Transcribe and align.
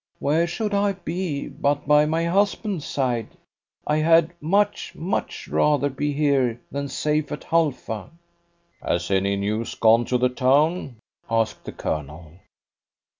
"Where 0.17 0.47
should 0.47 0.73
I 0.73 0.93
be 0.93 1.47
but 1.47 1.85
by 1.87 2.07
my 2.07 2.25
husband's 2.25 2.85
side? 2.85 3.27
I 3.85 3.97
had 3.97 4.33
much, 4.41 4.95
much 4.95 5.47
rather 5.47 5.91
be 5.91 6.11
here 6.11 6.59
than 6.71 6.87
safe 6.87 7.31
at 7.31 7.43
Halfa." 7.43 8.09
"Has 8.81 9.11
any 9.11 9.35
news 9.35 9.75
gone 9.75 10.05
to 10.05 10.17
the 10.17 10.29
town?" 10.29 10.95
asked 11.29 11.65
the 11.65 11.71
Colonel. 11.71 12.31